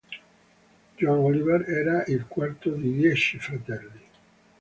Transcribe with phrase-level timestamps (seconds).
[0.97, 4.01] Joan Oliver era il quarto di dieci fratelli.